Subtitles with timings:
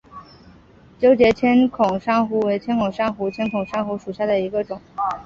[0.99, 4.81] 纠结千孔珊瑚为千孔珊瑚科千孔珊瑚属下的一个种。